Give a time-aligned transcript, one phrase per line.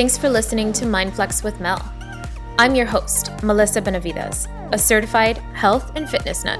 [0.00, 1.78] Thanks for listening to Mindflex with Mel.
[2.58, 6.58] I'm your host, Melissa Benavides, a certified health and fitness nut.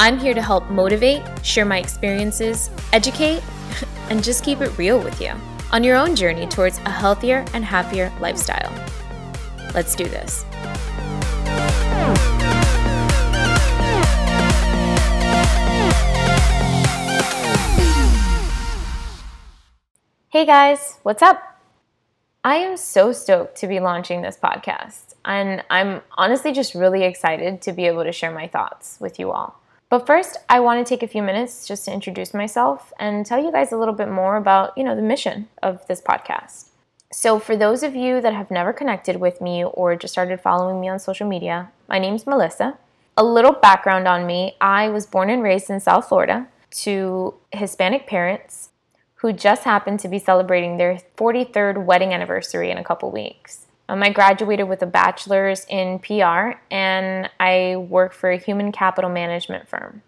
[0.00, 3.42] I'm here to help motivate, share my experiences, educate,
[4.10, 5.32] and just keep it real with you
[5.72, 8.70] on your own journey towards a healthier and happier lifestyle.
[9.72, 10.44] Let's do this.
[20.28, 21.55] Hey guys, what's up?
[22.46, 27.60] I am so stoked to be launching this podcast, and I'm honestly just really excited
[27.62, 29.60] to be able to share my thoughts with you all.
[29.88, 33.42] But first, I want to take a few minutes just to introduce myself and tell
[33.42, 36.68] you guys a little bit more about, you know, the mission of this podcast.
[37.10, 40.80] So, for those of you that have never connected with me or just started following
[40.80, 42.78] me on social media, my name's Melissa.
[43.16, 46.46] A little background on me I was born and raised in South Florida
[46.82, 48.68] to Hispanic parents
[49.16, 53.66] who just happened to be celebrating their 43rd wedding anniversary in a couple weeks.
[53.88, 59.10] Um, I graduated with a bachelor's in PR and I work for a human capital
[59.10, 60.02] management firm.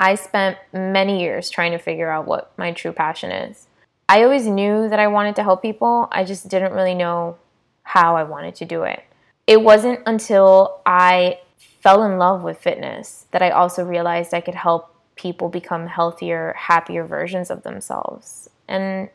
[0.00, 3.66] I spent many years trying to figure out what my true passion is.
[4.08, 7.36] I always knew that I wanted to help people, I just didn't really know
[7.82, 9.02] how I wanted to do it.
[9.46, 14.54] It wasn't until I fell in love with fitness that I also realized I could
[14.54, 18.48] help people become healthier, happier versions of themselves.
[18.66, 19.10] And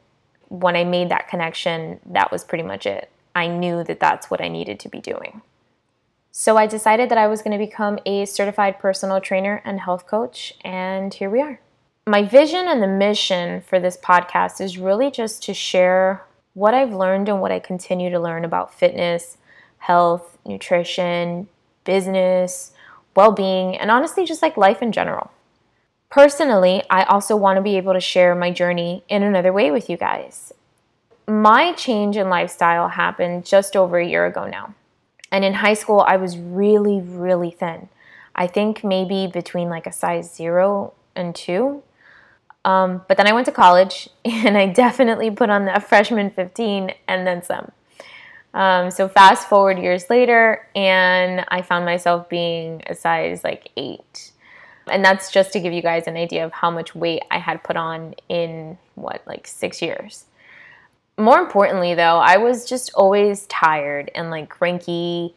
[0.50, 3.10] when I made that connection, that was pretty much it.
[3.36, 5.42] I knew that that's what I needed to be doing.
[6.32, 10.08] So I decided that I was going to become a certified personal trainer and health
[10.08, 11.60] coach, and here we are.
[12.06, 16.94] My vision and the mission for this podcast is really just to share what I've
[16.94, 19.38] learned and what I continue to learn about fitness,
[19.78, 21.48] health, nutrition,
[21.84, 22.74] business,
[23.16, 25.32] well being, and honestly, just like life in general.
[26.14, 29.90] Personally, I also want to be able to share my journey in another way with
[29.90, 30.54] you guys
[31.28, 34.74] my change in lifestyle happened just over a year ago now.
[35.32, 37.90] And in high school, I was really, really thin.
[38.36, 41.84] I think maybe between like a size zero and two.
[42.66, 46.94] Um, but then I went to college and I definitely put on that freshman 15
[47.08, 47.72] and then some.
[48.54, 54.33] Um, so fast forward years later, and I found myself being a size like eight.
[54.88, 57.64] And that's just to give you guys an idea of how much weight I had
[57.64, 60.26] put on in what, like six years.
[61.18, 65.36] More importantly though i was just always tired and like cranky.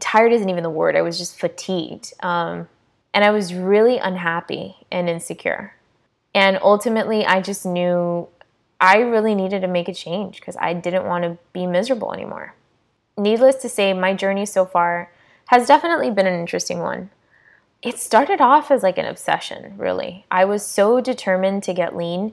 [0.00, 0.96] Tired isn't even the word.
[0.96, 2.68] I was just fatigued um,
[3.12, 5.74] and i was really unhappy and insecure.
[6.34, 8.26] And ultimately i just knew
[8.80, 12.54] i really needed to make a change because i didn't want to be miserable anymore.
[13.16, 15.12] Needless to say my journey so far
[15.46, 17.10] has definitely been an interesting one
[17.84, 22.32] it started off as like an obsession really i was so determined to get lean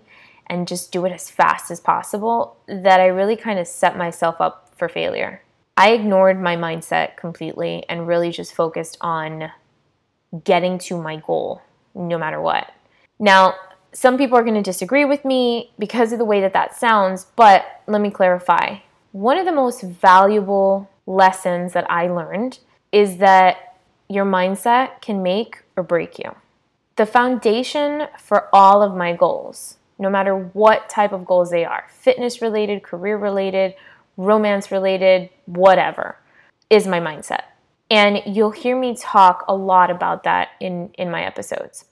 [0.52, 4.42] and just do it as fast as possible that I really kind of set myself
[4.42, 5.42] up for failure.
[5.78, 9.50] I ignored my mindset completely and really just focused on
[10.44, 11.62] getting to my goal
[11.96, 12.70] no matter what.
[13.18, 13.56] Now,
[13.94, 17.28] some people are going to disagree with me because of the way that that sounds,
[17.38, 18.80] but let me clarify.
[19.14, 22.60] One of the most valuable lessons that I learned
[22.92, 23.71] is that
[24.12, 26.36] your mindset can make or break you.
[26.98, 31.86] The foundation for all of my goals no matter what type of goals they are
[31.90, 33.76] fitness related, career related,
[34.18, 36.18] romance related, whatever
[36.70, 37.44] is my mindset.
[37.90, 41.86] And you'll hear me talk a lot about that in, in my episodes.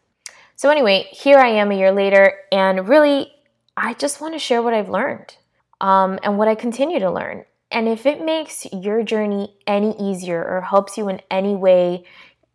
[0.56, 3.32] So, anyway, here I am a year later, and really,
[3.78, 5.38] I just want to share what I've learned
[5.80, 7.46] um, and what I continue to learn.
[7.72, 12.06] And if it makes your journey any easier or helps you in any way,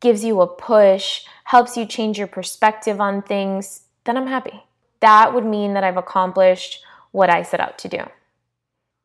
[0.00, 4.64] gives you a push, helps you change your perspective on things, then I'm happy
[5.04, 6.82] that would mean that I've accomplished
[7.12, 7.98] what I set out to do.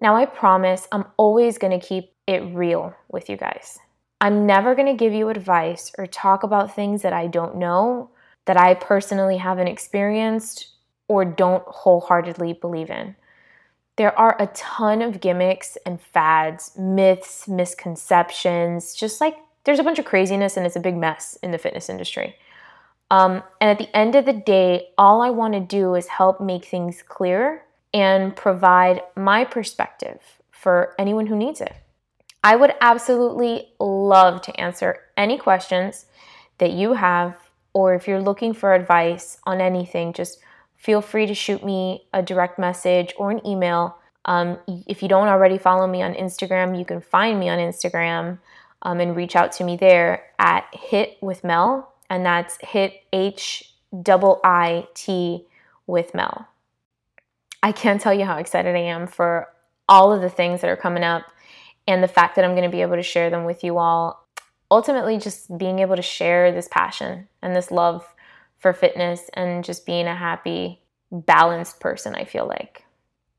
[0.02, 3.80] Now, I promise I'm always to keep it real with you guys.
[4.22, 8.12] I'm never to give you advice or talk about things that I don't know,
[8.46, 10.70] that I personally haven't experienced,
[11.10, 13.18] or don't wholeheartedly believe in.
[14.00, 19.36] There are a ton of gimmicks and fads, myths, misconceptions, just like
[19.66, 22.38] there's a bunch of craziness and it's a big mess in the fitness industry.
[23.12, 26.40] Um, and at the end of the day, all I want to do is help
[26.40, 31.74] make things clear and provide my perspective for anyone who needs it.
[32.42, 36.06] I would absolutely love to answer any questions
[36.60, 37.36] that you have,
[37.74, 40.40] or if you're looking for advice on anything, just
[40.80, 43.98] feel free to shoot me a direct message or an email.
[44.26, 48.40] Um, if you don't already follow me on Instagram, you can find me on Instagram
[48.82, 53.74] um, and reach out to me there at HIIT with Mel and that's HIIT H
[54.02, 55.46] double I T
[55.88, 56.48] with Mel.
[57.62, 59.50] I can't tell you how excited I am for
[59.88, 61.24] all of the things that are coming up
[61.88, 64.26] and the fact that I'm going to be able to share them with you all.
[64.72, 68.06] Ultimately, just being able to share this passion and this love
[68.60, 72.86] for fitness and just being a happy, balanced person, I feel like.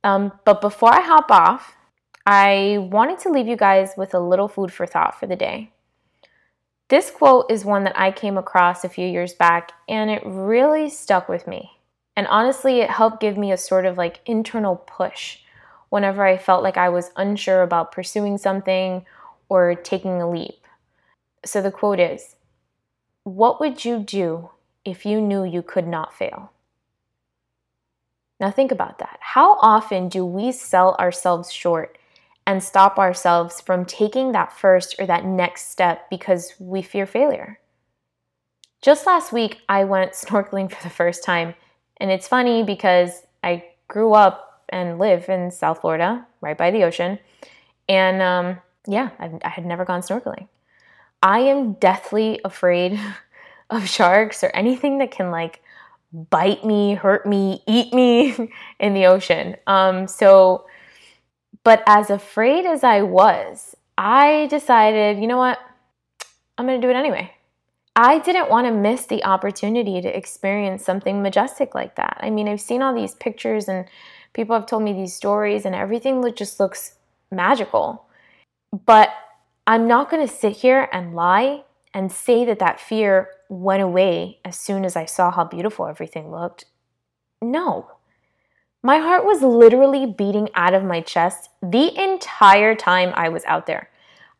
[0.02, 1.76] Um, but before I hop off,
[2.26, 5.72] I wanted to leave you guys with a little food for thought for the day.
[6.88, 10.90] This quote is one that I came across a few years back and it really
[10.90, 11.70] stuck with me.
[12.16, 15.38] And honestly, it helped give me a sort of like internal push
[15.88, 19.04] whenever I felt like I was unsure about pursuing something
[19.48, 20.66] or taking a leap.
[21.44, 22.36] So the quote is
[23.24, 24.50] What would you do
[24.84, 26.52] if you knew you could not fail?
[28.40, 29.18] Now, think about that.
[29.20, 31.98] How often do we sell ourselves short
[32.46, 37.60] and stop ourselves from taking that first or that next step because we fear failure?
[38.80, 41.54] Just last week, I went snorkeling for the first time,
[41.98, 46.84] and it's funny because I grew up and live in South Florida, right by the
[46.84, 47.18] ocean,
[47.88, 50.48] and um, yeah, I, I had never gone snorkeling.
[51.22, 52.98] I am deathly afraid
[53.70, 55.62] of sharks or anything that can like
[56.12, 58.50] bite me, hurt me, eat me
[58.80, 59.56] in the ocean.
[59.66, 60.66] Um, so,
[61.62, 65.58] but as afraid as I was, I decided, you know what?
[66.58, 67.32] I'm going to do it anyway.
[67.96, 72.18] I didn't want to miss the opportunity to experience something majestic like that.
[72.20, 73.86] I mean, I've seen all these pictures and
[74.32, 76.94] people have told me these stories, and everything just looks
[77.30, 78.06] magical.
[78.86, 79.10] But
[79.66, 84.38] I'm not going to sit here and lie and say that that fear went away
[84.44, 86.66] as soon as I saw how beautiful everything looked.
[87.42, 87.90] No.
[88.82, 93.66] My heart was literally beating out of my chest the entire time I was out
[93.66, 93.90] there.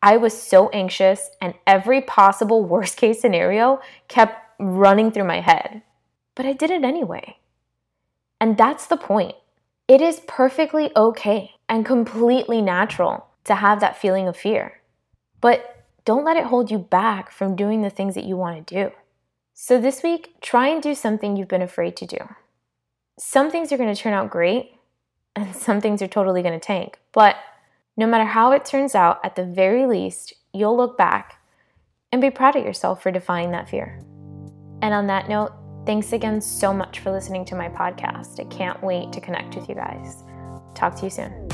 [0.01, 5.83] I was so anxious, and every possible worst case scenario kept running through my head.
[6.37, 7.37] But I did it anyway.
[8.41, 9.35] And that's the point.
[9.89, 14.81] It is perfectly okay and completely natural to have that feeling of fear.
[15.41, 18.75] But don't let it hold you back from doing the things that you want to
[18.75, 18.93] do.
[19.63, 22.17] So, this week, try and do something you've been afraid to do.
[23.19, 24.73] Some things are going to turn out great,
[25.37, 26.99] and some things are totally going to tank.
[27.13, 27.37] But
[27.95, 31.43] no matter how it turns out, at the very least, you'll look back
[32.11, 34.03] and be proud of yourself for defying that fear.
[34.81, 35.53] And on that note,
[35.85, 38.41] thanks again so much for listening to my podcast.
[38.41, 40.25] I can't wait to connect with you guys.
[40.75, 41.49] Talk to you soon.